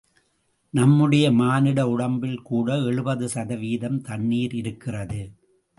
[0.73, 5.21] நம்முடைய மானிட உடம்பில்கூட எழுபது சதவிகிதம் தண்ணீர் இருக்கிறது.